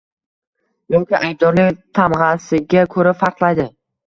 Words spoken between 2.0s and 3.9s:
tamg‘asiga ko‘ra farqlaydi